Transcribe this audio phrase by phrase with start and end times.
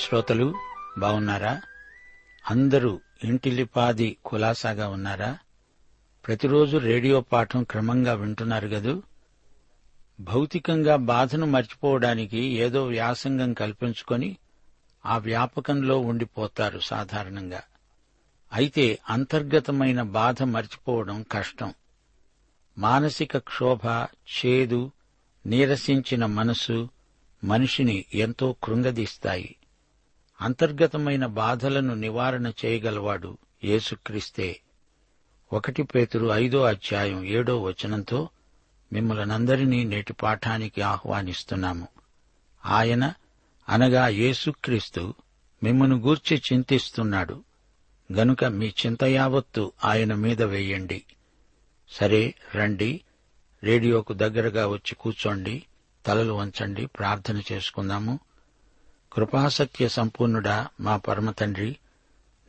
[0.00, 0.54] శ్రోతలు
[0.98, 1.60] బాగున్నారా
[2.50, 5.38] అందరూ ఇంటిలిపాది కులాసాగా ఉన్నారా?
[6.26, 9.02] ప్రతిరోజు రేడియో పాఠం క్రమంగా వింటున్నారు గదూ.
[10.20, 14.36] భౌతికంగా బాధను మర్చిపోవడానికి ఏదో వ్యాసంగం కల్పించుకొని
[15.06, 17.62] ఆ వ్యాపకంలో ఉండిపోతారు సాధారణంగా.
[18.52, 21.74] అయితే అంతర్గతమైన బాధ మర్చిపోవడం కష్టం.
[22.78, 23.86] మానసిక క్షోభ
[24.46, 24.90] చేదు
[25.46, 26.88] నీరసించిన మనసు
[27.44, 29.56] మనిషిని ఎంతో కృంగదీస్తాయి.
[30.40, 34.60] అంతర్గతమైన బాధలను నివారణ చేయగలవాడు యేసుక్రీస్తే.
[35.52, 38.28] ఒకటి పేతురు ఐదో అధ్యాయం ఏడో వచనంతో
[38.92, 41.88] మిమ్మలనందరినీ నేటి పాఠానికి ఆహ్వానిస్తున్నాము.
[42.66, 43.14] ఆయన
[43.68, 45.14] అనగా యేసుక్రీస్తు
[45.62, 47.44] మిమ్మను గూర్చి చింతిస్తున్నాడు.
[48.12, 51.02] గనుక మీ చింత యావత్తు ఆయన మీద వేయండి.
[51.90, 53.00] సరే రండి
[53.64, 55.62] రేడియోకు దగ్గరగా వచ్చి కూర్చోండి
[56.06, 58.20] తలలు వంచండి ప్రార్థన చేసుకుందాము.
[59.12, 61.76] కృపాసత్య సంపూర్ణుడా మా పరమతండ్రి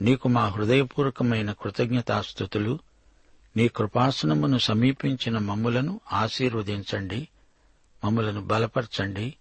[0.02, 2.80] నీకు మా హృదయపూర్వకమైన కృతజ్ఞతాస్థుతులు
[3.58, 7.28] నీ కృపాసనమును సమీపించిన మమ్ములను ఆశీర్వదించండి
[8.06, 9.36] మమ్ములను బలపరచండి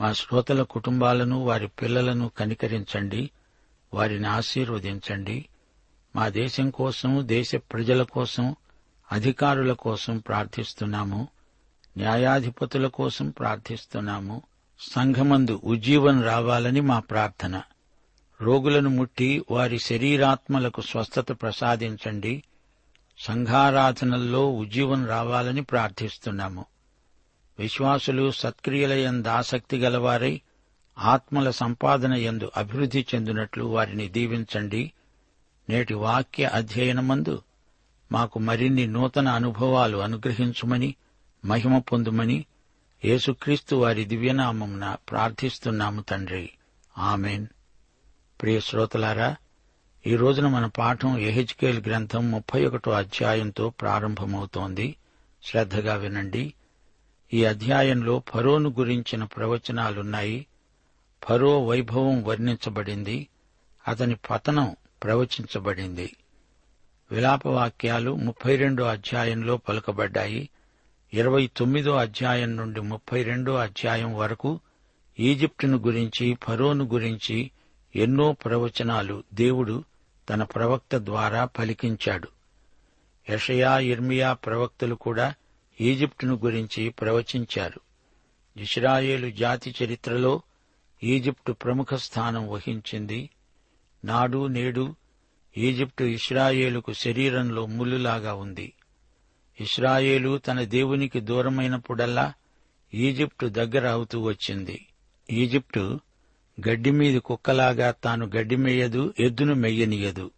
[0.00, 3.30] మా శ్రోతల కుటుంబాలను వారి పిల్లలను కనికరించండి
[3.94, 5.48] వారిని ఆశీర్వదించండి.
[6.16, 8.56] మా దేశం కోసం దేశ ప్రజల కోసం
[9.12, 11.28] అధికారుల కోసం ప్రార్థిస్తున్నాము
[11.96, 14.42] న్యాయాధిపతుల కోసం ప్రార్థిస్తున్నాము.
[14.90, 17.62] సంఘమందు ఉజ్జీవం రావాలని మా ప్రార్థన.
[18.40, 22.42] రోగులను ముట్టి వారి శరీరాత్మలకు స్వస్థత ప్రసాదించండి.
[23.18, 26.64] సంఘారాధనల్లో ఉజ్జీవం రావాలని ప్రార్థిస్తున్నాము.
[27.58, 30.40] విశ్వాసులు సత్క్రియలయందు ఆసక్తి గలవారై
[30.98, 34.92] ఆత్మల సంపాదన యందు అభివృద్ధి చెందినట్లు వారిని దీవించండి.
[35.70, 37.42] నేటి వాక్య అధ్యయనమందు
[38.12, 40.94] మాకు మరిన్ని నూతన అనుభవాలు అనుగ్రహించుమని
[41.44, 42.46] మహిమ పొందుమని
[43.04, 46.50] యేసుక్రీస్తు వారి దివ్యనామమున ప్రార్థిస్తున్నాము తండ్రి.
[46.98, 47.46] ఆమెన్.
[48.42, 49.36] ప్రియ శ్రోతలారా
[50.06, 54.96] ఈ రోజున మన పాఠం ఎహెచ్కేల్ గ్రంథం ముప్పై ఒకటో అధ్యాయంతో ప్రారంభమవుతోంది.
[55.44, 56.54] శ్రద్ధగా వినండి.
[57.34, 60.46] ఈ అధ్యాయంలో ఫరోను గురించిన ప్రవచనాలున్నాయి.
[61.28, 63.28] ఫరో వైభవం వర్ణించబడింది.
[63.88, 66.16] అతని పతనం ప్రవచించబడింది.
[67.10, 70.48] విలాపవాక్యాలు ముప్పై రెండో అధ్యాయంలో పలుకబడ్డాయి.
[71.14, 74.60] ఇరవై తొమ్మిదో అధ్యాయం నుండి ముప్పై రెండో అధ్యాయం వరకు
[75.18, 77.50] ఈజిప్టును గురించి ఫరోను గురించి
[77.96, 79.84] ఎన్నో ప్రవచనాలు దేవుడు
[80.30, 82.28] తన ప్రవక్త ద్వారా పలికించాడు.
[83.30, 85.34] యషయా ఇర్మియా ప్రవక్తలు కూడా
[85.80, 87.80] ఈజిప్టును గురించి ప్రవచించారు.
[88.56, 90.42] ఇస్రాయేలు జాతి చరిత్రలో
[91.04, 93.30] ఈజిప్టు ప్రముఖ స్థానం వహించింది.
[94.04, 94.94] నాడు నేడు
[95.58, 98.72] ఈజిప్టు ఇస్రాయేలుకు శరీరంలో ముల్లులాగా ఉంది.
[99.60, 102.32] ఇస్రాయేలు తన దేవునికి దూరమైనప్పుడల్లా
[102.94, 104.86] ఈజిప్టు దగ్గర అవుతూ వచ్చింది.
[105.30, 106.00] ఈజిప్టు
[106.68, 110.30] గడ్డి మీద కుక్కలాగా తాను గడ్డిమేయదు ఎద్దును మెయ్యనీయదు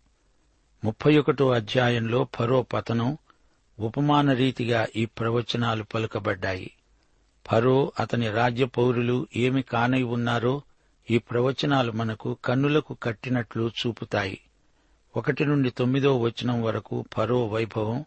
[0.84, 3.18] ముప్పై ఒకటో అధ్యాయంలో ఫరో పతనం
[3.80, 6.70] ఉపమాన రీతిగా ఈ ప్రవచనాలు పలుకబడ్డాయి.
[7.46, 10.62] ఫరో అతని రాజ్య పౌరులు ఏమి కానై ఉన్నారో
[11.10, 14.40] ఈ ప్రవచనాలు మనకు కన్నులకు కట్టినట్లు చూపుతాయి.
[15.16, 18.04] ఒకటి నుండి తొమ్మిదో వచనం వరకు ఫరో వైభవం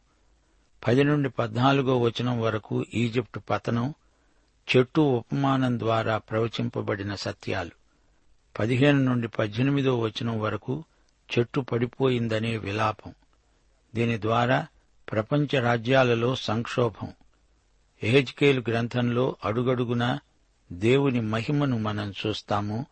[0.88, 3.94] పది నుండి పద్నాలుగో వచనం వరకు ఈజిప్టు పతనం
[4.76, 7.72] చెట్టు ఉపమానం ద్వారా ప్రవచింపబడిన సత్యాలు.
[8.60, 10.84] పదిహేను నుండి పద్దెనిమిదో వచనం వరకు
[11.38, 13.14] చెట్టు పడిపోయిందనే విలాపం.
[13.96, 14.68] దీని ద్వారా
[15.12, 17.12] ప్రపంచ రాజ్యాలలో సంక్షోభం.
[18.04, 20.20] ఎహెజ్కేలు గ్రంథంలో అడుగడుగునా
[20.72, 22.86] దేవుని మహిమను మనం చూస్తాము.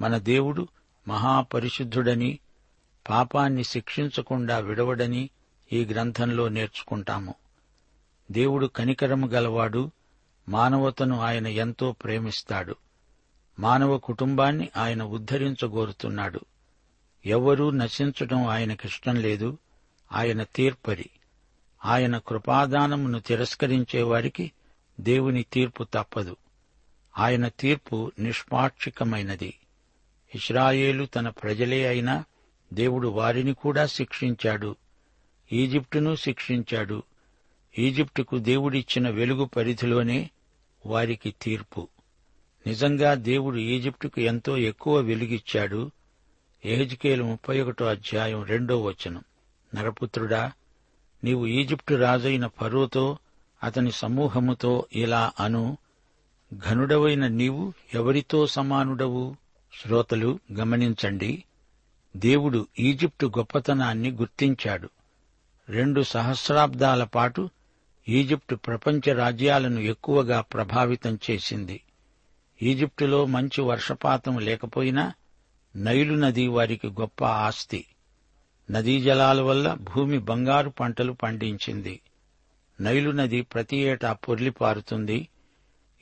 [0.00, 0.68] మన దేవుడు
[1.08, 2.38] మహాపరిశుద్ధుడని
[3.10, 5.30] పాపాన్ని శిక్షించకుండా విడవడని
[5.72, 7.34] ఈ గ్రంథంలో నేర్చుకుంటాము.
[8.30, 9.90] దేవుడు కనికరము గలవాడు
[10.48, 12.76] మానవతను ఆయన ఎంతో ప్రేమిస్తాడు.
[13.58, 16.40] మానవ కుటుంబాన్ని ఆయన ఉద్ధరించగోరుతున్నాడు.
[17.26, 19.58] ఎవ్వరూ నశించడం ఆయనకిష్టం లేదు
[20.12, 21.10] ఆయన తీర్పరి.
[21.84, 24.52] ఆయన కృపాదానమును తిరస్కరించేవారికి
[25.00, 26.36] దేవుని తీర్పు తప్పదు.
[27.18, 29.58] ఆయన తీర్పు నిష్పాక్షికమైనది.
[30.34, 32.24] ఇస్రాయేలు తన ప్రజలే అయినా
[32.72, 34.76] దేవుడు వారిని కూడా శిక్షించాడు.
[35.52, 37.02] ఈజిప్టును శిక్షించాడు.
[37.78, 40.30] ఈజిప్టుకు దేవుడిచ్చిన వెలుగు పరిధిలోనే
[40.86, 41.88] వారికి తీర్పు.
[42.66, 45.90] నిజంగా దేవుడు ఈజిప్టుకు ఎంతో ఎక్కువ వెలుగిచ్చాడు.
[46.64, 49.24] ఎహజ్కేలు ముప్పై ఒకటో అధ్యాయం రెండో వచనం.
[49.74, 50.52] నరపుత్రుడా
[51.24, 53.18] నీవు ఈజిప్టు రాజైన ఫరోతో
[53.62, 55.78] అతని సమూహముతో ఇలా అను.
[56.54, 59.36] ఘనుడవైన నీవు ఎవరితో సమానుడవు?
[59.82, 61.44] శ్రోతలు గమనించండి.
[62.16, 64.90] దేవుడు ఈజిప్టు గొప్పతనాన్ని గుర్తించాడు.
[65.70, 67.50] రెండు సహస్రాబ్దాల పాటు
[68.08, 71.80] ఈజిప్టు ప్రపంచ రాజ్యాలను ఎక్కువగా ప్రభావితం చేసింది.
[72.62, 75.12] ఈజిప్టులో మంచి వర్షపాతం లేకపోయినా
[75.76, 77.84] నైలు నది వారికి గొప్ప ఆస్తి.
[78.70, 82.00] నదీ జలాల వల్ల భూమి బంగారు పంటలు పండించింది.
[82.80, 85.28] నైలు నది ప్రతి ఏటా పొర్లిపారుతుంది.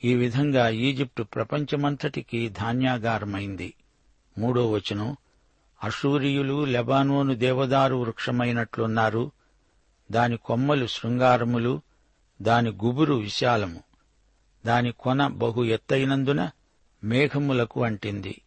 [0.03, 3.73] ఈ విధంగా ఈజిప్టు ప్రపంచమంతటికి ధాన్యాగారమైంది.
[4.37, 5.17] మూడో వచనం
[5.83, 9.31] అషూరియులు లెబానోను దేవదారు వృక్షమైనట్లున్నారు.
[10.11, 11.81] దాని కొమ్మలు శృంగారములు
[12.41, 13.83] దాని గుబురు విశాలము.
[14.65, 16.49] దాని కొన బహు ఎత్తైనందున
[17.03, 18.41] మేఘములకు అంటింది.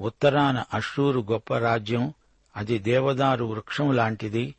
[0.00, 2.12] ఉత్తరాన అషూరు గొప్ప రాజ్యం
[2.56, 4.54] అది దేవదారు వృక్షం లాంటిది.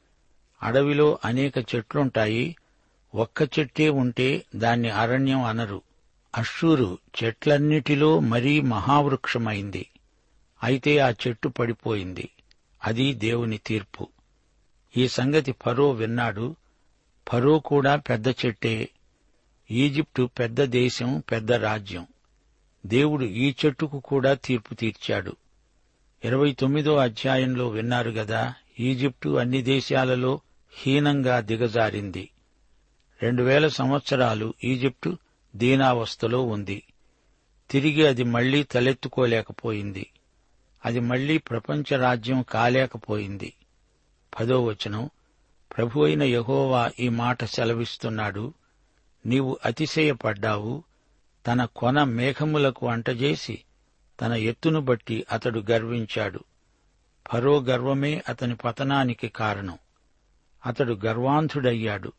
[0.64, 2.56] అడవిలో అనేక చెట్లుంటాయి.
[3.16, 5.82] ఒక్క చెట్టే ఉంటే దాన్ని అరణ్యం అనరు.
[6.38, 9.86] అషూరు చెట్లన్నిటిలో మరీ మహావృక్షమైంది.
[10.64, 12.30] అయితే ఆ చెట్టు పడిపోయింది.
[12.84, 14.08] అది దేవుని తీర్పు.
[14.98, 16.56] ఈ సంగతి ఫరో విన్నాడు.
[17.30, 18.90] ఫరో కూడా పెద్ద చెట్టే.
[19.72, 22.08] ఈజిప్టు పెద్ద దేశం పెద్ద రాజ్యం.
[22.86, 25.36] దేవుడు ఈ చెట్టుకు కూడా తీర్పు తీర్చాడు.
[26.26, 30.42] ఇరవై తొమ్మిదో అధ్యాయంలో విన్నారు గదా ఈజిప్టు అన్ని దేశాలలో
[30.74, 32.30] హీనంగా దిగజారింది.
[33.24, 35.18] రెండు వేల సంవత్సరాలు ఈజిప్టు
[35.56, 36.84] దీనావస్థలో ఉంది.
[37.70, 40.12] తిరిగి అది మళ్ళీ తలెత్తుకోలేకపోయింది.
[40.86, 43.54] అది మళ్ళీ ప్రపంచ రాజ్యం కాలేకపోయింది.
[44.40, 45.10] పదో వచనం
[45.78, 48.54] ప్రభు అయిన యహోవా ఈ మాట సెలవిస్తున్నాడు
[49.26, 50.84] నీవు అతిశయపడ్డావు
[51.48, 53.62] తన కొన మేఘములకు అంటజేసి
[54.22, 56.40] తన ఎత్తును బట్టి అతడు గర్వించాడు.
[57.32, 59.78] ఫరో గర్వమే అతని పతనానికి కారణం.
[60.66, 62.12] అతడు గర్వాంధుడయ్యాడు.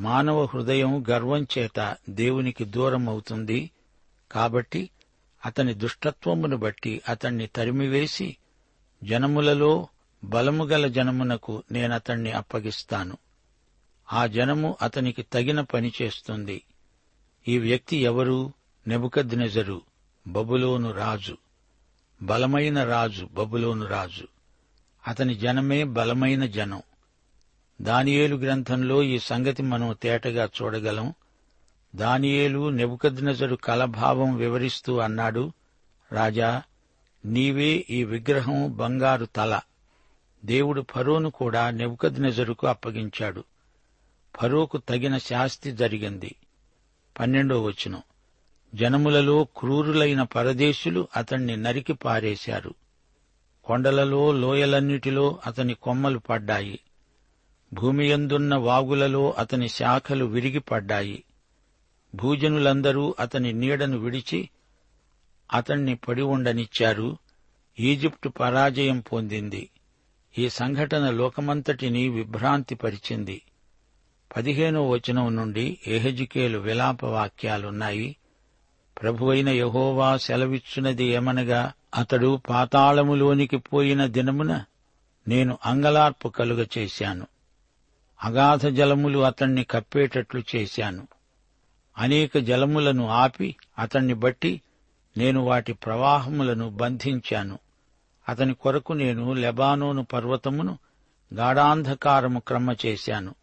[0.00, 3.70] మానవ హృదయం గర్వం చేత దేవునికి దూరమవుతుంది
[4.32, 4.90] కాబట్టి
[5.46, 8.36] అతని దుష్టత్వమును బట్టి అతణ్ణి తరిమివేసి
[9.04, 9.88] జనములలో
[10.24, 13.16] బలముగల జనమునకు నేనతణ్ణి అప్పగిస్తాను.
[14.12, 16.62] ఆ జనము అతనికి తగిన పని చేస్తుంది.
[17.48, 18.52] ఈ వ్యక్తి ఎవరు?
[18.88, 19.82] నెబుకద్నెజరు
[20.26, 21.36] బబులోను రాజు.
[22.22, 24.28] బలమైన రాజు బబులోను రాజు.
[25.08, 26.82] అతని జనమే బలమైన జనం.
[27.82, 31.14] దానియేలు గ్రంథంలో ఈ సంగతి మనం తేటగా చూడగలం.
[31.96, 35.52] దానియేలు నెబుకద్నెజరు కలభావం వివరిస్తూ అన్నాడు
[36.12, 36.62] రాజా
[37.24, 39.60] నీవే ఈ విగ్రహం బంగారు తల.
[40.44, 43.44] దేవుడు ఫరోను కూడా నెబుకద్నెజరుకు అప్పగించాడు.
[44.40, 46.36] ఫరోకు తగిన శాస్తి జరిగింది.
[47.20, 48.02] పన్నెండో వచనం.
[48.74, 52.74] జనములలో క్రూరులైన పరదేశులు అతణ్ణి నరికి పారేశారు.
[53.64, 56.80] కొండలలో లోయలన్నిటిలో అతని కొమ్మలు పడ్డాయి.
[57.72, 61.24] భూమియందున్న వాగులలో అతని శాఖలు విరిగిపడ్డాయి.
[62.14, 64.50] భూజనులందరూ అతని నీడను విడిచి
[65.52, 67.16] అతణ్ణి పడి ఉండనిచ్చారు.
[67.80, 69.70] ఈజిప్టు పరాజయం పొందింది.
[70.38, 73.42] ఈ సంఘటన లోకమంతటిని విభ్రాంతి పరిచింది.
[74.36, 78.16] పదిహేనో వచనం నుండి ఏహజికేలు విలాప వాక్యాలున్నాయి.
[79.02, 84.64] ప్రభువైన యహోవా సెలవిచ్చినది ఏమనగా అతడు పాతాళములోనికి పోయిన దినమున
[85.28, 87.26] నేను అంగలార్పు కలుగ చేశాను.
[88.22, 91.08] అగాధ జలములు అతణ్ణి కప్పేటట్లు చేశాను.
[91.98, 94.60] అనేక జలములను ఆపి అతన్ని బట్టి
[95.16, 97.58] నేను వాటి ప్రవాహములను బంధించాను.
[98.28, 100.78] అతని కొరకు నేను లెబానోను పర్వతమును
[101.34, 103.34] గాఢాంధకారము క్రమ చేశాను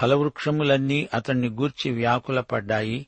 [0.00, 3.06] ఫలవృక్షములన్నీ అతన్ని గూర్చి వ్యాకులపడ్డాయి.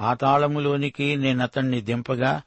[0.00, 2.42] పాతాళములోనికి నేనతణ్ణి దింపగా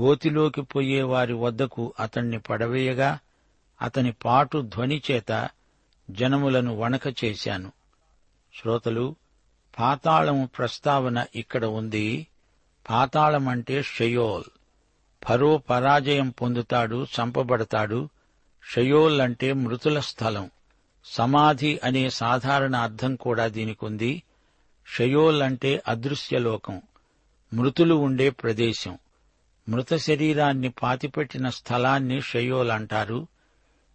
[0.00, 3.18] గోతిలోకి పోయే వారి వద్దకు అతణ్ణి పడవేయగా
[3.82, 5.48] అతని పాటు ధ్వని చేత
[6.10, 7.72] జనములను వణక చేశాను.
[8.60, 9.16] శ్రోతలు
[9.78, 12.26] పాతాళము ప్రస్తావన ఇక్కడ ఉంది.
[12.90, 14.57] పాతాళమంటే షయోల్.
[15.24, 18.08] ఫరో పరాజయం పొందుతాడు చంపబడతాడు.
[18.74, 20.50] షయోల్ అంటే మృతుల స్థలం.
[21.04, 24.22] సమాధి అనే సాధారణ అర్థం కూడా దీనికుంది.
[24.86, 26.82] షయోల్ అంటే అదృశ్యలోకం.
[27.54, 28.98] మృతులు ఉండే ప్రదేశం.
[29.68, 33.26] మృత శరీరాన్ని పాతిపెట్టిన స్థలాన్ని షయోల్ అంటారు.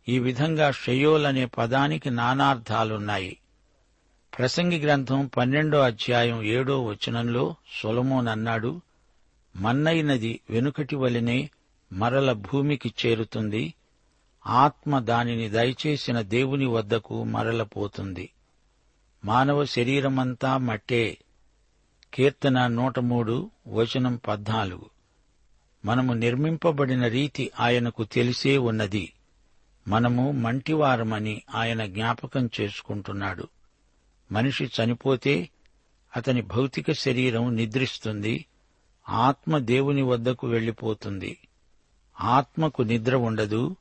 [0.09, 3.37] ఈ విధంగా షయోల్ అనే పదానికి నానార్థాలున్నాయి.
[4.37, 8.81] ప్రసంగి గ్రంథం పన్నెండో అధ్యాయం ఏడో వచనంలో సొలమోన్ అన్నాడు
[9.55, 11.49] మన్నైనది వెనుకటి వలనే
[11.93, 13.73] మరల భూమికి చేరుతుంది.
[14.47, 18.29] ఆత్మ దానిని దయచేసిన దేవుని వద్దకు మరలపోతుంది.
[19.25, 21.17] మానవ శరీరమంతా మట్టే.
[22.13, 24.85] కీర్తన నూట మూడు వచనం పద్నాలుగు.
[25.85, 29.13] మనము నిర్మింపబడిన రీతి ఆయనకు తెలిసే ఉన్నది.
[29.87, 33.47] మనము మంటివారమని ఆయన జ్ఞాపకం చేసుకుంటున్నాడు.
[34.31, 35.49] మనిషి చనిపోతే
[36.17, 38.45] అతని భౌతిక శరీరం నిద్రిస్తుంది.
[39.09, 41.37] ఆత్మ దేవుని వద్దకు వెళ్ళిపోతుంది
[42.21, 43.75] ఆత్మకు నిద్ర ఉండదు.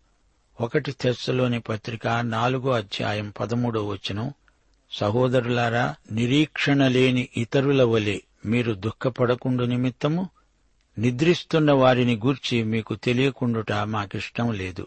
[0.60, 4.32] ఒకటి తెస్సలోని పత్రిక నాలుగో అధ్యాయం పదమూడో వచనం.
[4.92, 10.28] సహోదరులారా నిరీక్షణ లేని ఇతరుల వలె మీరు దుఃఖపడకుండు నిమిత్తము
[10.98, 14.86] నిద్రిస్తున్న వారిని గూర్చి మీకు తెలియకుండుట మాకిష్టం లేదు.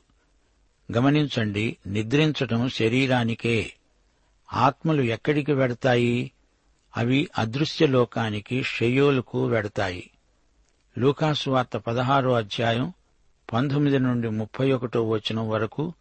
[0.98, 3.74] గమనించండి నిద్రించటం శరీరానికే.
[4.54, 6.32] ఆత్మలు ఎక్కడికి వెడతాయి?
[6.98, 10.12] అవి అదృశ్య లోకానికి షయోలుకు వెడతాయి.
[10.98, 12.94] లూకాసు వార్త పదహారో అధ్యాయం
[13.54, 15.94] పంతొమ్మిది నుండి ముప్పై ఒకటో వచనం వరకు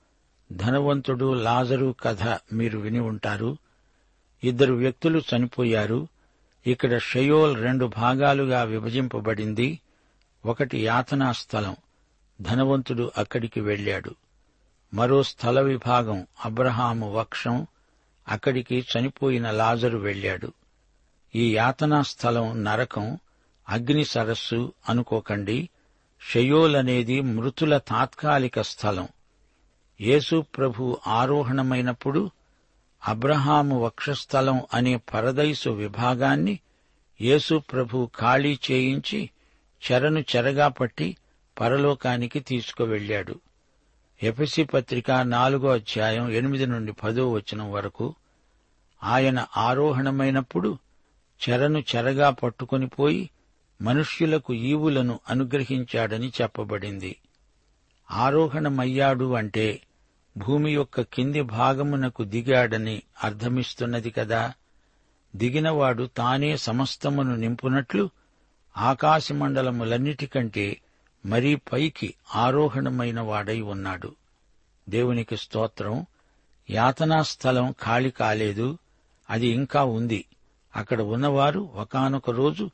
[0.53, 2.23] ధనవంతుడు లాజరు కథ
[2.53, 3.57] మీరు విని ఉంటారు.
[4.45, 6.09] ఇద్దరు వ్యక్తులు చనిపోయారు.
[6.67, 9.81] ఇక్కడ షయోల్ రెండు భాగాలుగా విభజింపబడింది.
[10.47, 11.77] ఒకటి యాతనా స్థలం
[12.41, 14.15] ధనవంతుడు అక్కడికి వెళ్ళాడు.
[14.95, 17.67] మరో స్థల విభాగం అబ్రహాము వక్షం
[18.29, 20.53] అక్కడికి చనిపోయిన లాజరు వెళ్ళాడు.
[21.35, 23.19] ఈ యాతనా స్థలం నరకం
[23.69, 25.69] అగ్ని సరస్సు అనుకోకండి.
[26.23, 29.09] షయోల్ అనేది మృతుల తాత్కాలిక స్థలం.
[30.01, 32.31] యేసు ప్రభు ఆరోహణమైనప్పుడు
[33.03, 36.59] అబ్రహాము వక్షస్థలం అనే పరదైసు విభాగాన్ని
[37.21, 39.31] యేసు ప్రభు ఖాళీ చేయించి
[39.83, 41.17] చెరను చెరగా పట్టి
[41.61, 43.41] పరలోకానికి తీసుకువెళ్ళాడు
[44.23, 48.15] ఎఫెసి పత్రిక నాలుగో అధ్యాయం ఎనిమిది నుండి పదో వచనం వరకు
[49.03, 50.79] ఆయన ఆరోహణమైనప్పుడు
[51.41, 53.31] చెరను చెరగా పట్టుకుని పోయి
[53.81, 57.17] మనుష్యులకు ఈవులను అనుగ్రహించాడని చెప్పబడింది.
[58.11, 59.81] ఆరోహణమయ్యాడు అంటే
[60.37, 64.53] భూమి యొక్క కింది భాగమునకు దిగాడని అర్థమిస్తున్నది కదా.
[65.37, 68.11] దిగినవాడు తానే సమస్తమును నింపునట్లు
[68.77, 70.81] ఆకాశమండలములన్నిటికంటే
[71.27, 74.15] మరీ పైకి ఆరోహణమైన వాడై ఉన్నాడు.
[74.89, 76.07] దేవునికి స్తోత్రం
[76.71, 78.79] యాతనా స్థలం ఖాళీ కాలేదు
[79.31, 80.25] అది ఇంకా ఉంది.
[80.77, 82.71] అక్కడ ఉన్నవారు ఒకానొక రోజు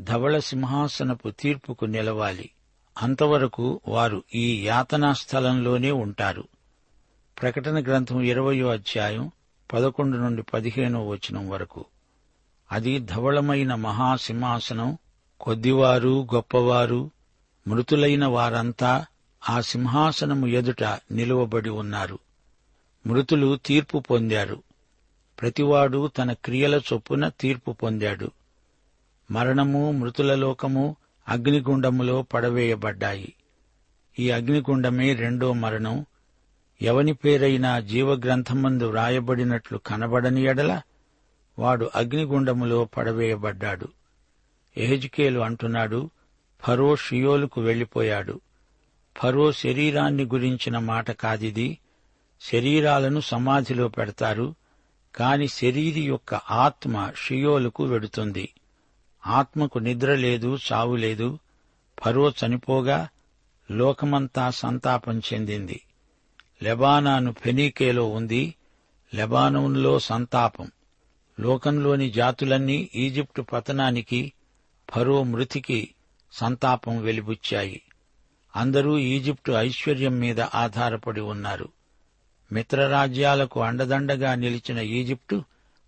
[0.00, 2.50] ధవళ సింహాసనపు తీర్పుకు నిలవాలి.
[3.02, 6.44] అంతవరకు వారు ఈ యాతనా స్థలంలోనే ఉంటారు.
[7.42, 9.30] ప్రకటన గ్రంథం ఇరవయో అధ్యాయం
[9.72, 11.84] పదకొండు నుండి పదిహేనో వచనం వరకు.
[12.72, 14.98] అది ధవళమైన మహాసింహాసనం.
[15.40, 17.10] కొద్దివారు గొప్పవారు
[17.68, 19.06] మృతులైన వారంతా
[19.48, 22.18] ఆ సింహాసనము ఎదుట నిలువబడి ఉన్నారు.
[23.06, 24.62] మృతులు తీర్పు పొందారు.
[25.40, 28.30] ప్రతివాడు తన క్రియల చొప్పున తీర్పు పొందాడు.
[29.32, 30.96] మరణము మృతుల లోకము
[31.28, 33.34] అగ్నిగుండములో పడవేయబడ్డాయి.
[34.18, 36.06] ఈ అగ్నిగుండమే రెండో మరణం.
[36.82, 40.82] ఎవని పేరైనా జీవగ్రంథమందు వ్రాయబడినట్లు కనబడని ఎడల
[41.58, 43.88] వాడు అగ్నిగుండములో పడవేయబడ్డాడు.
[44.76, 46.10] ఎహెజ్కేలు అంటున్నాడు
[46.62, 48.40] ఫరో షియోలుకు వెళ్ళిపోయాడు
[49.16, 51.78] ఫరో శరీరాన్ని గురించిన మాట కాదిది.
[52.40, 54.54] శరీరాలను సమాధిలో పెడతారు
[55.14, 58.48] కాని శరీరి యొక్క ఆత్మ షియోలుకు వెడుతుంది.
[59.26, 61.38] ఆత్మకు నిద్ర లేదు చావు లేదు.
[62.04, 63.08] ఫరో చనిపోగా
[63.70, 65.80] లోకమంతా సంతాపం చెందింది.
[66.62, 68.54] లెబానాను ఫెనీకేలో ఉంది.
[69.14, 70.70] లెబానోన్లో సంతాపం.
[71.40, 74.32] లోకంలోని జాతులన్నీ ఈజిప్టు పతనానికి
[74.94, 75.94] ఫరో మృతికి
[76.32, 77.82] సంతాపం వెలిబుచ్చాయి.
[78.56, 81.68] అందరూ ఈజిప్టు ఐశ్వర్యం మీద ఆధారపడి ఉన్నారు.
[82.52, 85.44] మిత్రరాజ్యాలకు అండదండగా నిలిచిన ఈజిప్టు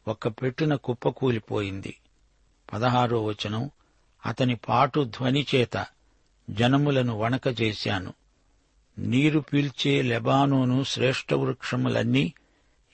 [0.08, 1.96] ఒక్క పెట్టున కుప్పకూలిపోయింది.
[2.74, 3.70] పదహారో వచనం
[4.26, 5.86] అతని పాటు ధ్వనిచేత
[6.50, 8.12] జనములను వణకజేశాను
[8.98, 12.32] నీరు పీల్చే లెబానోను శ్రేష్ఠ వృక్షములన్నీ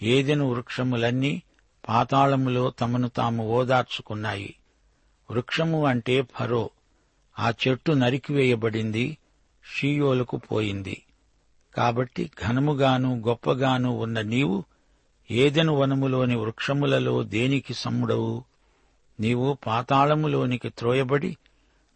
[0.02, 1.42] ఏదెను వృక్షములన్నీ
[1.88, 4.54] పాతాళములో తమను తాము ఓదార్చుకున్నాయి.
[5.30, 6.70] వృక్షము అంటే ఫరో.
[7.38, 9.18] ఆ చెట్టు నరికివేయబడింది
[9.76, 11.02] షీయోలకు పోయింది.
[11.74, 14.64] కాబట్టి ఘనముగాను గొప్పగాను ఉన్న నీవు
[15.30, 18.49] ఏదెను వనములోని వృక్షములలో దేనికి సమ్ముడవు?
[19.20, 21.36] నీవు పాతాళములోనికి త్రోయబడి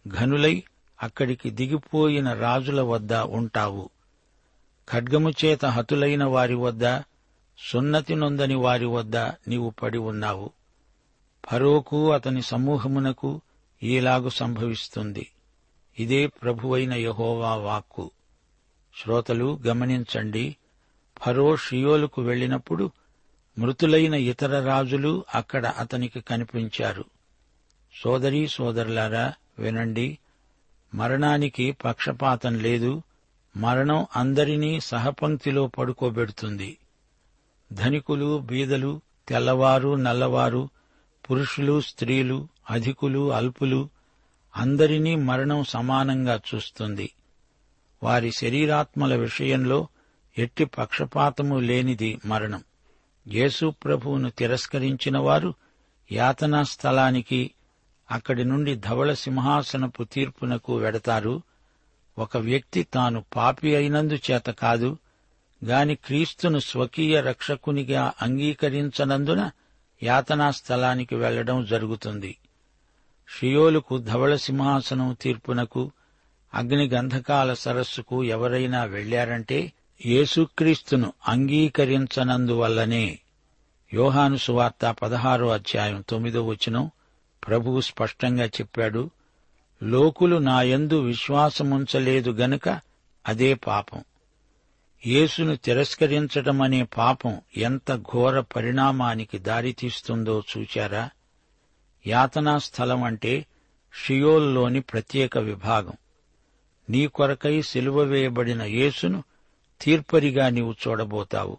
[0.09, 0.63] ఘనులై
[1.03, 3.91] అక్కడికి దిగిపోయిన రాజుల వద్ద ఉంటావు.
[4.91, 7.01] ఖడ్గము చేత హతులైన వారి వద్ద
[7.59, 10.51] సున్నతి నొందని వారి వద్ద నీవు పడి ఉన్నావు.
[11.51, 13.41] ఫరోకు అతని సమూహమునకు
[13.83, 15.31] ఈలాగు సంభవిస్తుంది.
[15.99, 18.11] ఇదే ప్రభువైన యహోవా వాక్కు.
[19.03, 20.57] శ్రోతలు గమనించండి
[21.19, 22.91] ఫరో షియోలుకు వెళ్ళినప్పుడు
[23.59, 27.05] మృతులైన ఇతర రాజులు అక్కడ అతనికి కనిపించారు.
[28.03, 30.19] సోదరీ సోదరులారా వినండి.
[30.95, 33.03] మరణానికి పక్షపాతం లేదు.
[33.57, 36.79] మరణం అందరినీ సహపంక్తిలో పడుకోబెడుతుంది.
[37.73, 40.69] ధనికులు బీదలు తెల్లవారు నల్లవారు
[41.31, 43.89] పురుషులు స్త్రీలు అధికులు అల్పులు
[44.57, 47.11] అందరినీ మరణం సమానంగా చూస్తుంది.
[48.03, 49.89] వారి శరీరాత్మల విషయంలో
[50.39, 52.65] ఎట్టి పక్షపాతము లేనిది మరణం.
[53.29, 55.55] యేసు ప్రభువును తిరస్కరించిన వారు
[56.13, 57.51] యాతనా స్థలానికి
[58.11, 61.43] అక్కడి నుండి ధవళ సింహాసనపు తీర్పునకు వెడతారు.
[62.19, 64.99] ఒక వ్యక్తి తాను పాపి అయినందు చేత కాదు
[65.65, 69.51] గాని క్రీస్తును స్వకీయ రక్షకునిగా అంగీకరించనందున
[70.03, 72.37] యాతనా స్థలానికి వెళ్ళడం జరుగుతుంది.
[73.39, 75.93] షియోలుకు ధవళ సింహాసనం తీర్పునకు
[76.55, 79.73] అగ్నిగంధకాల సరస్సుకు ఎవరైనా వెళ్ళారంటే
[80.07, 83.19] యేసుక్రీస్తును అంగీకరించనందువల్లనే.
[83.95, 86.91] యోహాను సువార్త పదహారో అధ్యాయం తొమ్మిదో వచనం
[87.47, 89.11] ప్రభువు స్పష్టంగా చెప్పాడు
[89.83, 92.81] లోకులు నాయందు విశ్వాసముంచలేదు గనుక
[93.29, 94.05] అదే పాపం.
[95.07, 101.11] యేసును తిరస్కరించటమనే పాపం ఎంత ఘోర పరిణామానికి దారితీస్తుందో చూచారా?
[102.07, 103.47] యాతనా స్థలం అంటే
[104.05, 105.93] షియోల్లోని ప్రత్యేక విభాగం.
[106.91, 109.25] నీ కొరకై సిలువ వేయబడిన యేసును
[109.81, 111.59] తీర్పరిగా నీవు చూడబోతావు.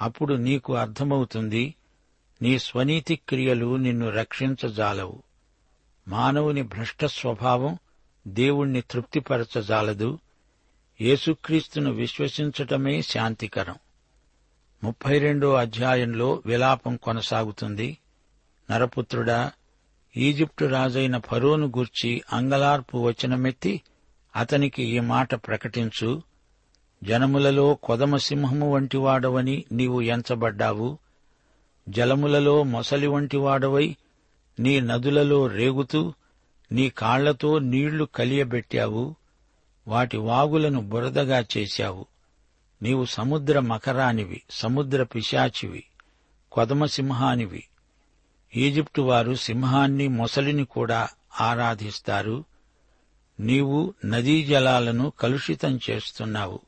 [0.00, 1.74] అప్పుడు నీకు అర్థమవుతుంది
[2.42, 5.22] నీ స్వనీతి క్రియలు నిన్ను రక్షించజాలవు.
[6.08, 7.78] మానవుని భ్రష్ట స్వభావం
[8.28, 10.18] దేవుణ్ణి తృప్తిపరచజాలదు.
[11.00, 13.74] యేసుక్రీస్తును విశ్వసించటమే శాంతికరం.
[14.84, 17.98] ముప్పై రెండో అధ్యాయంలో విలాపం కొనసాగుతుంది.
[18.70, 19.52] నరపుత్రుడా
[20.16, 23.82] ఈజిప్టు రాజైన ఫరోను గూర్చి అంగలార్పు వచనమెత్తి
[24.36, 26.22] అతనికి ఈ మాట ప్రకటించు.
[27.04, 30.98] జనములలో కొదమ సింహము వంటివాడవని నీవు ఎంచబడ్డావు.
[31.88, 33.96] జలములలో మొసలి వంటివాడవై
[34.60, 36.12] నీ నదులలో రేగుతూ
[36.72, 39.14] నీ కాళ్ళతో నీళ్ళు కలియబెట్టావు.
[39.88, 42.06] వాటి వాగులను బురదగా చేశావు.
[42.82, 45.84] నీవు సముద్ర మకరానివి సముద్ర పిశాచివి
[46.52, 47.64] కొదమ సింహానివి.
[48.56, 51.08] ఈజిప్టు వారు సింహాన్ని మొసలిని కూడా
[51.40, 52.44] ఆరాధిస్తారు.
[53.40, 56.60] నీవు నదీ జలాలను కలుషితం చేస్తున్నావు.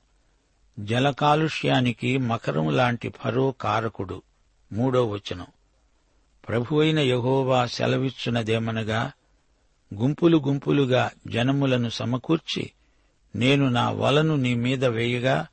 [0.78, 4.22] జల కాలుష్యానికి మకరం లాంటి ఫరో కారకుడు.
[4.72, 5.46] మూడో వచనం.
[6.48, 9.12] ప్రభువైన యహోవా సెలవిచ్చునదేమనగా
[9.94, 12.70] గుంపులు గుంపులుగా జనములను సమకూర్చి
[13.36, 15.46] నేను నా వలను నీ మీద వేయగా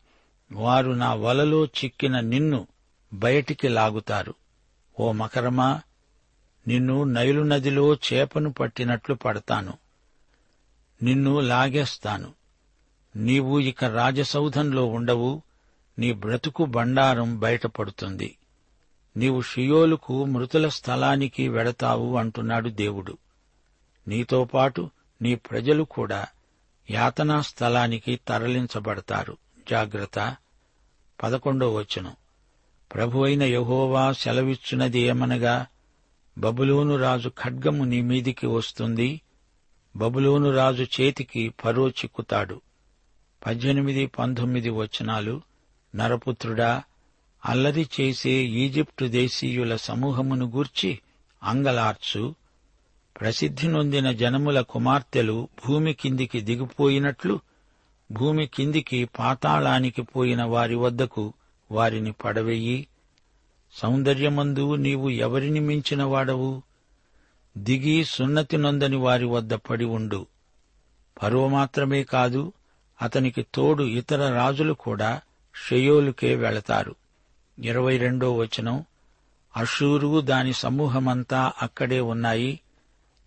[0.52, 2.68] వారు నా వలలో చిక్కిన నిన్ను
[3.14, 4.34] బయటికి లాగుతారు.
[5.00, 5.82] ఓ మకరమా
[6.68, 9.74] నిన్ను నైలు నదిలో చేపను పట్టినట్లు పడతాను.
[11.04, 12.34] నిన్ను లాగేస్తాను.
[13.16, 15.42] నీవు ఇక రాజసౌధంలో ఉండవు
[16.00, 18.36] నీ బ్రతుకు బండారం బయటపడుతుంది.
[19.20, 23.18] నీవు షియోలుకు మృతుల స్థలానికి వెడతావు అంటున్నాడు దేవుడు.
[24.08, 24.90] నీతో పాటు
[25.22, 26.28] నీ ప్రజలు కూడా
[26.92, 29.38] యాతనా స్థలానికి తరలించబడతారు.
[29.70, 30.36] జాగ్రత్త.
[31.24, 32.12] పదకొండో వచనం.
[32.94, 35.66] ప్రభు అయిన యహోవా సెలవిచ్చున్నది ఏమనగా
[36.38, 39.22] బబులోను రాజు ఖడ్గము నీ మీదికి వస్తుంది.
[39.96, 42.62] బబులోను రాజు చేతికి పరో చిక్కుతాడు.
[43.48, 45.42] పద్దెనిమిది పంతొమ్మిది వచనాలు.
[45.96, 46.84] నరపుత్రుడా
[47.46, 51.00] అల్లరి చేసే ఈజిప్టు దేశీయుల సమూహమును గూర్చి
[51.44, 52.36] అంగలార్చు.
[53.22, 57.40] ప్రసిద్ధి నొందిన జనముల కుమార్తెలు భూమి కిందికి దిగిపోయినట్లు
[58.12, 61.34] భూమి కిందికి పాతాళానికి పోయిన వారి వద్దకు
[61.72, 62.88] వారిని పడవెయ్యి
[63.74, 66.62] సౌందర్యమందు నీవు ఎవరిని మించిన వాడవు?
[67.58, 70.28] దిగి సున్నతి నొందని వారి వద్ద పడి ఉండు.
[71.24, 72.54] పరువ మాత్రమే కాదు
[73.02, 75.22] అతనికి తోడు ఇతర రాజులు కూడా
[75.68, 76.96] షయోలుకే వెళతారు.
[77.66, 78.86] ఇరవై రెండో వచనం
[79.58, 82.60] అషూరు దాని సమూహమంతా అక్కడే ఉన్నాయి.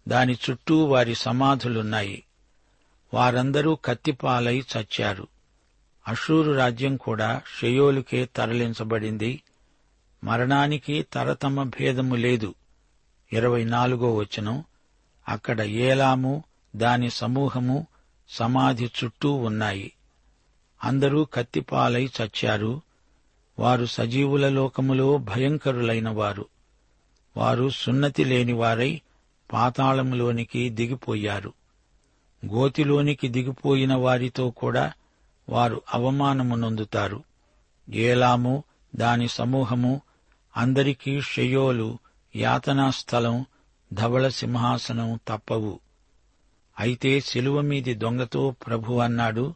[0.08, 2.24] దాని చుట్టూ వారి సమాధులున్నాయి.
[3.14, 5.26] వారందరూ కత్తిపాలై చచ్చారు.
[6.08, 9.42] అషూరు రాజ్యం కూడా షయోలుకే తరలించబడింది.
[10.24, 12.54] మరణానికి తరతమ భేదము లేదు.
[13.32, 14.64] ఇరవై నాలుగో వచనం
[15.28, 16.44] అక్కడ ఏలాము
[16.76, 17.86] దాని సమూహము
[18.28, 19.92] సమాధి చుట్టూ ఉన్నాయి.
[20.84, 22.80] అందరూ కత్తిపాలై చచ్చారు.
[23.58, 26.46] వారు సజీవుల లోకములో భయంకరులైన వారు
[27.36, 29.00] వారు సున్నతి లేనివారై
[29.52, 31.52] పాతాళములోనికి దిగిపోయారు.
[32.46, 34.92] గోతిలోనికి దిగిపోయిన వారితో కూడా
[35.48, 37.24] వారు అవమానము నొందుతారు.
[37.90, 38.64] ఏలాము
[38.96, 40.00] దాని సమూహము
[40.56, 41.98] అందరికీ షయోలు
[42.36, 43.46] యాతనా స్థలం
[43.92, 45.80] ధవళ సింహాసనం తప్పవు.
[46.80, 49.54] అయితే శిలువ మీది దొంగతో ప్రభు అన్నాడు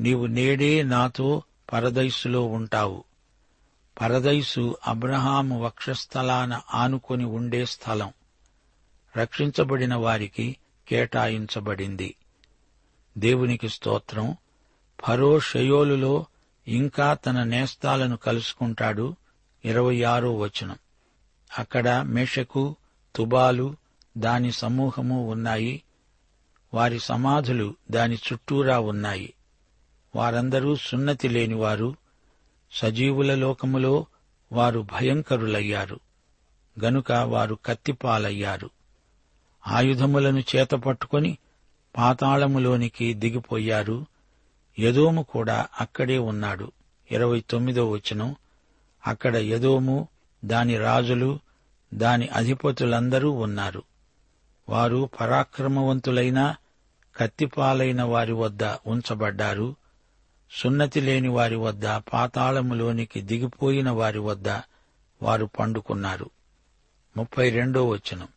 [0.00, 1.42] నీవు నేడే నాతో
[1.72, 3.04] పరదైసులో ఉంటావు.
[4.00, 8.12] పరదైసు అబ్రహాము వక్షస్థలాన ఆనుకొని ఉండే స్థలం.
[9.16, 10.56] రక్షించబడిన వారికి
[10.88, 12.14] కేటాయించబడింది.
[13.18, 14.36] దేవునికి స్తోత్రం.
[15.00, 16.26] ఫరో షయోలులో
[16.68, 19.16] ఇంకా తన నేస్తాలను కలుసుకుంటాడు
[19.64, 20.76] ఇరవై ఆరో వచనం.
[21.58, 22.76] అక్కడ మేషకు
[23.16, 23.76] తుబాలు
[24.18, 25.82] దాని సమూహము ఉన్నాయి.
[26.74, 29.32] వారి సమాధులు దాని చుట్టూరా ఉన్నాయి.
[30.16, 31.94] వారందరూ సున్నతి లేనివారు
[32.72, 34.06] సజీవుల లోకములో
[34.52, 36.00] వారు భయంకరులయ్యారు.
[36.84, 38.70] గనుక వారు కత్తిపాలయ్యారు.
[39.66, 41.38] ఆయుధములను చేతపట్టుకొని
[41.96, 44.06] పాతాళములోనికి దిగిపోయారు.
[44.78, 46.72] యదోము కూడా అక్కడే ఉన్నాడు.
[47.10, 48.36] ఇరవై తొమ్మిదో వచనం.
[49.06, 50.08] అక్కడ యదోము
[50.44, 51.38] దాని రాజులు
[51.94, 53.82] దాని అధిపతులందరూ ఉన్నారు.
[54.68, 56.54] వారు పరాక్రమవంతులైన
[57.16, 59.76] కత్తిపాలైన వారి వద్ద ఉంచబడ్డారు.
[60.50, 64.48] సున్నతి లేని వారి వద్ద పాతాళములోనికి దిగిపోయిన వారి వద్ద
[65.22, 66.30] వారు పండుకున్నారు.
[67.16, 68.28] ముప్పై రెండో వచనం.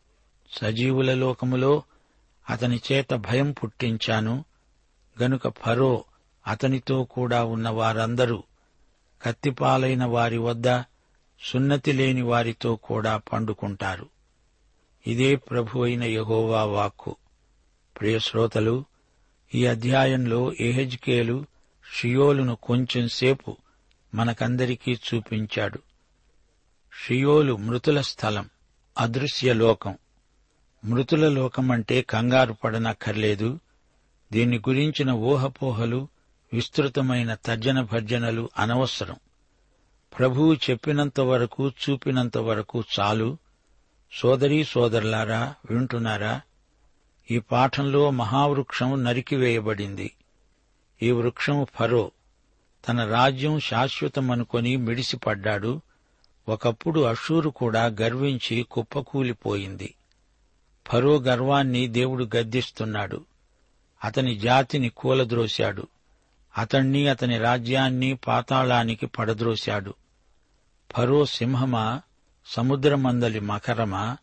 [0.52, 1.82] సజీవుల లోకములో
[2.50, 4.44] అతని చేత భయం పుట్టించాను.
[5.22, 6.04] గనుక ఫరో
[6.46, 8.42] అతనితో కూడా ఉన్న వారందరూ
[9.22, 10.82] కత్తిపాలైన వారి వద్ద
[11.42, 14.08] సున్నతి లేని వారితో కూడా పండుకుంటారు.
[15.06, 17.16] ఇదే ప్రభు అయిన యహోవా వాక్కు.
[18.00, 18.84] ప్రియశ్రోతలు
[19.54, 21.46] ఈ అధ్యాయంలో ఎహెజ్కేలు
[21.94, 23.56] షియోలును కొంచెం సేపు
[24.14, 25.78] మనకందరికీ చూపించాడు.
[27.06, 28.50] షియోలు మృతుల స్థలం
[28.98, 29.98] అదృశ్య లోకం.
[30.84, 33.60] మృతుల లోకమంటే కంగారు పడనక్కర్లేదు.
[34.32, 36.08] దీన్ని గురించిన ఊహపోహలు
[36.52, 39.16] విస్తృతమైన తర్జన భర్జనలు అనవసరం.
[40.18, 43.38] ప్రభువు చెప్పినంత వరకు చూపినంత వరకు చాలు.
[44.12, 46.40] సోదరీ సోదరులారా వింటున్నారా?
[47.30, 50.12] ఈ పాఠంలో మహావృక్షం నరికివేయబడింది.
[51.02, 52.10] ఈ వృక్షం ఫరో.
[52.88, 55.80] తన రాజ్యం శాశ్వతమనుకొని మిడిసిపడ్డాడు.
[56.48, 59.94] ఒకప్పుడు అషూరు కూడా గర్వించి కుప్పకూలిపోయింది.
[60.88, 63.24] ఫరో గర్వాన్ని దేవుడు గద్దిస్తున్నాడు.
[64.04, 65.86] అతని జాతిని కూలద్రోశాడు.
[66.58, 69.94] అతణ్ణి అతని రాజ్యాన్ని పాతాళానికి పడద్రోశాడు.
[70.96, 72.02] ఫరో సింహమా
[72.46, 74.16] సముద్రమందలి మకరమా?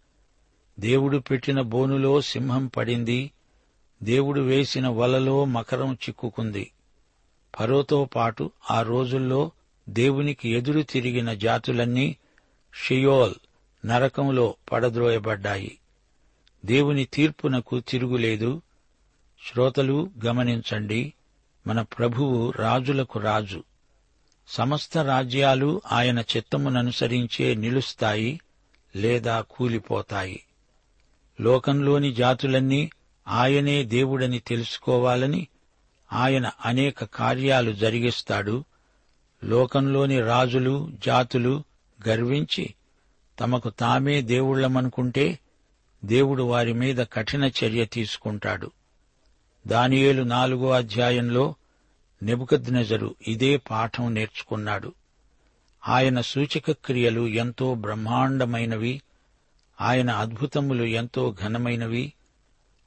[0.80, 3.32] దేవుడు పెట్టిన బోనులో సింహం పడింది.
[4.04, 6.72] దేవుడు వేసిన వలలో మకరం చిక్కుకుంది.
[7.60, 9.52] ఫరోతో పాటు ఆ రోజుల్లో
[9.90, 12.18] దేవునికి ఎదురు తిరిగిన జాతులన్నీ
[12.86, 13.34] షియోల్
[13.86, 15.78] నరకంలో పడద్రోయబడ్డాయి.
[16.66, 18.62] దేవుని తీర్పునకు తిరుగులేదు.
[19.52, 21.14] శ్రోతలు గమనించండి
[21.68, 23.64] మన ప్రభువు రాజులకు రాజు.
[24.48, 28.40] సమస్త రాజ్యాలు ఆయన చిత్తముననుసరించే నిలుస్తాయి
[28.96, 30.44] లేదా కూలిపోతాయి.
[31.42, 32.90] లోకంలోని జాతులన్నీ
[33.28, 35.48] ఆయనే దేవుడని తెలుసుకోవాలని
[36.14, 38.64] ఆయన అనేక కార్యాలు జరిగిస్తాడు.
[39.44, 41.64] లోకంలోని రాజులు జాతులు
[42.08, 42.74] గర్వించి
[43.40, 45.40] తమకు తామే దేవుళ్ళమనుకుంటే
[46.06, 48.72] దేవుడు వారి మీద కఠిన చర్య తీసుకుంటాడు.
[49.68, 51.56] దానియేలు నాలుగో అధ్యాయంలో
[52.24, 54.94] నెబుకద్నెజరు ఇదే పాఠం నేర్చుకున్నాడు.
[55.88, 59.02] ఆయన సూచక క్రియలు ఎంతో బ్రహ్మాండమైనవి
[59.82, 62.14] ఆయన అద్భుతములు ఎంతో ఘనమైనవి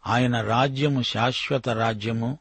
[0.06, 2.38] ఆయన రాజ్యము శాశ్వత రాజ్యము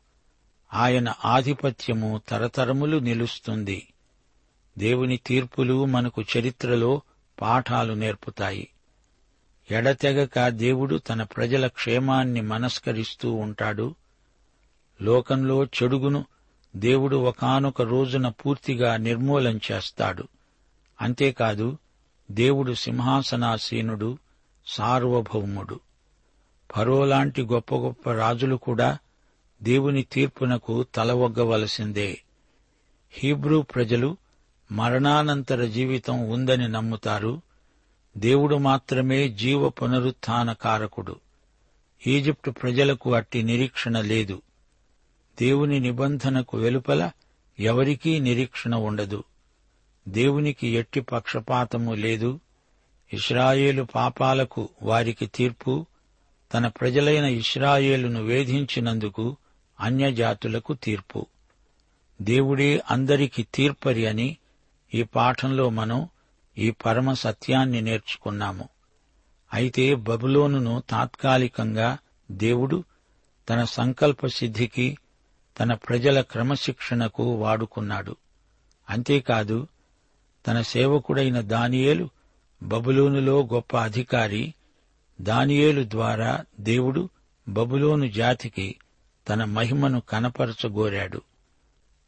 [0.73, 3.93] ఆయన ఆధిపత్యము తరతరములు నిలుస్తుంది.
[4.77, 7.01] దేవుని తీర్పులు మనకు చరిత్రలో
[7.41, 8.69] పాఠాలు నేర్పుతాయి.
[9.71, 13.95] ఎడతెగక దేవుడు తన ప్రజల క్షేమాన్ని మనస్కరిస్తూ ఉంటాడు.
[15.01, 16.25] లోకంలో చెడుగును
[16.75, 20.27] దేవుడు ఒకానొక రోజున పూర్తిగా నిర్మూలం చేస్తాడు.
[21.01, 21.77] అంతేకాదు
[22.31, 24.17] దేవుడు సింహాసనాసీనుడు
[24.67, 25.79] సార్వభౌముడు.
[26.77, 28.97] పరోలాంటి గొప్ప గొప్ప రాజులు కూడా
[29.63, 32.21] దేవుని తీర్పునకు తలవొగ్గవలసిందే.
[33.11, 34.17] హీబ్రూ ప్రజలు
[34.71, 37.41] మరణానంతర జీవితం ఉందని నమ్ముతారు.
[38.17, 41.15] దేవుడు మాత్రమే జీవ పునరుత్థాన కారకుడు
[42.07, 44.41] ఈజిప్టు ప్రజలకు అట్టి నిరీక్షణ లేదు.
[45.41, 47.11] దేవుని నిబంధనకు వెలుపల
[47.59, 49.23] ఎవరికీ నిరీక్షణ ఉండదు.
[50.07, 52.39] దేవునికి ఎట్టి పక్షపాతము లేదు.
[53.13, 55.85] ఇస్రాయేలు పాపాలకు వారికి తీర్పు
[56.53, 59.37] తన ప్రజలైన ఇస్రాయేలును వేధించినందుకు
[59.79, 61.25] అన్యజాతులకు తీర్పు.
[62.21, 64.37] దేవుడే అందరికి తీర్పరి అని
[64.93, 66.09] ఈ పాఠంలో మనం
[66.57, 68.69] ఈ పరమ సత్యాన్ని నేర్చుకున్నాము.
[69.53, 71.97] అయితే బబులోనును తాత్కాలికంగా
[72.31, 72.83] దేవుడు
[73.49, 74.97] తన సంకల్ప సిద్ధికి
[75.59, 78.15] తన ప్రజల క్రమశిక్షణకు వాడుకున్నాడు.
[78.89, 79.67] అంతేకాదు
[80.47, 82.09] తన సేవకుడైన దానియేలు
[82.63, 84.53] బబులోనులో గొప్ప అధికారి
[85.21, 87.09] దానియేలు ద్వారా దేవుడు
[87.49, 88.75] బబులోను జాతికి
[89.29, 91.21] తన మహిమను కనపరచగోరాడు.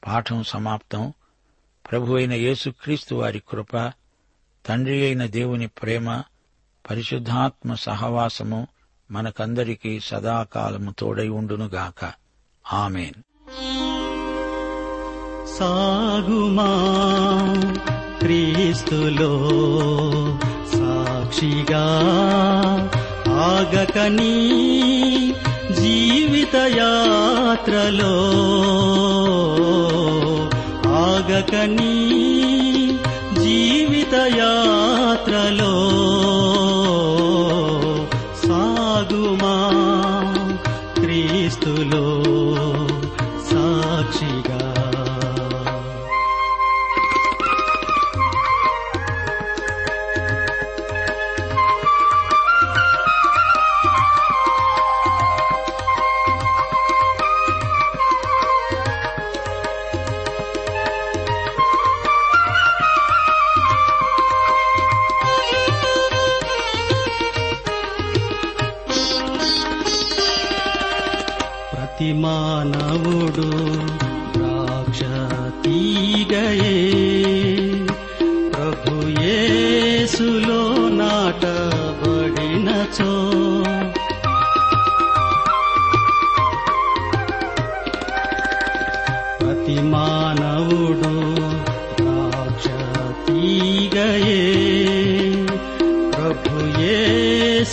[0.08, 1.14] పాఠం సమాప్తం.
[1.92, 3.94] ప్రభు అయిన యేసుక్రీస్తు వారి కృప
[4.66, 6.24] తండ్రి అయిన దేవుని ప్రేమ
[6.90, 8.68] పరిశుద్ధాత్మ సహవాసము
[9.12, 12.14] మనకందరికీ సదాకాలము తోడై ఉండునుగాక.
[12.74, 13.22] ఆమెన్.
[15.60, 16.68] సాగుమా
[18.20, 19.50] క్రీస్తులో
[21.32, 21.84] సాక్షిగా
[23.50, 24.38] ఆగకని
[25.78, 28.16] జీవిత యాత్రలో
[31.04, 31.96] ఆగకని
[33.40, 35.74] జీవిత యాత్రలో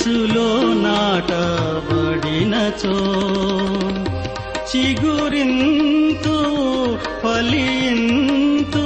[0.01, 0.49] యేసులో
[0.83, 1.39] నాటబడినచో
[4.71, 6.35] చిగురింతు
[7.23, 8.85] ఫలింతు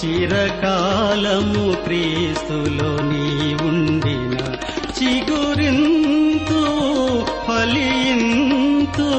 [0.00, 3.26] చిరకాలము క్రీస్తులో నీ
[3.66, 4.38] ఉండిన
[4.98, 6.62] చిగురింతు
[7.48, 9.10] ఫలింతు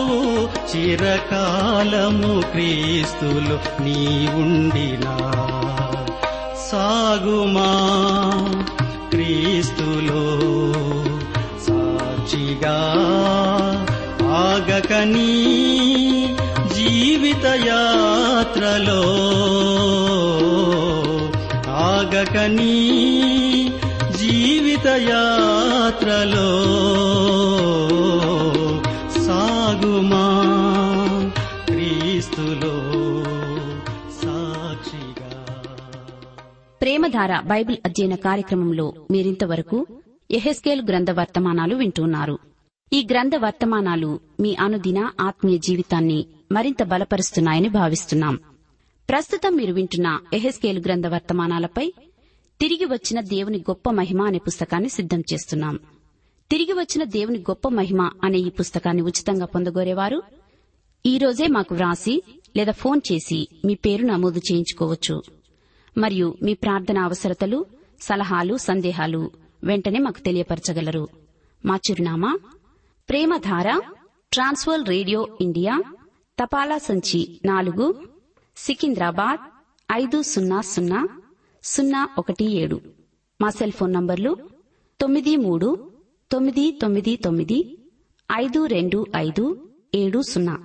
[0.73, 3.99] చిరకాలము క్రీస్తులో నీ
[4.41, 5.15] ఉండినా
[6.67, 7.69] సాగుమా
[14.93, 16.36] ఆగకని
[16.75, 19.01] జీవిత యాత్రలో
[21.67, 22.77] ఆగకని
[24.17, 26.49] జీవిత యాత్రలో
[29.25, 30.27] సాగుమా
[31.65, 32.75] క్రీస్తులో
[34.23, 35.45] సాక్షిగా.
[36.82, 39.88] ప్రేమధార బైబిల్ అధ్యయన కార్యక్రమంలో మీరింతవరకు
[40.32, 42.52] ఎహెస్కేల్ గ్రంథ వర్తమానాలు వింటున్నారు.
[42.93, 48.39] ఈ గ్రంథ వర్తమానాలు మీ అనుదిన ఆత్మీయ జీవితాన్ని మరింత బలపరుస్తున్నాయని భావిస్తున్నాం.
[49.10, 51.93] ప్రస్తుతం మీరు వింటున్న ఎహెస్కేల్ గ్రంథ వర్తమానాలపై
[52.60, 55.79] తిరిగి వచ్చిన దేవుని గొప్ప మహిమ అనే పుస్తకాన్ని సిద్ధం చేస్తున్నాం.
[56.51, 60.23] తిరిగి వచ్చిన దేవుని గొప్ప మహిమ అనే ఈ పుస్తకాన్ని ఉచితంగా పొందగోరేవారు
[61.06, 62.23] ఈ రోజే మాకు వ్రాసి
[62.58, 65.23] లేదా ఫోన్ చేసి మీ పేరు నమోదు చేయించుకోవచ్చు.
[65.97, 67.65] మరియు మీ ప్రార్థన అవసరతలు
[68.01, 69.32] సలహాలు సందేహాలు
[69.63, 71.08] వెంటనే మాకు తెలియపరచగలరు.
[71.65, 72.39] మా చిరునామా
[73.09, 73.81] ప్రేమధార
[74.33, 75.83] ట్రాన్స్వల్ రేడియో ఇండియా
[76.39, 78.07] తపాలా సంచి నాలుగు
[78.57, 79.39] సికింద్రాబాద్
[79.91, 81.07] ఐదు సున్నా సున్నా
[81.63, 82.81] సున్నా ఒకటి ఏడు.
[83.41, 84.37] మా సెల్ ఫోన్ నంబర్లు
[85.01, 85.91] తొమ్మిది మూడు
[86.31, 87.77] తొమ్మిది తొమ్మిది తొమ్మిది
[88.31, 90.55] ఐదు రెండు ఐదు ఏడు సున్నా.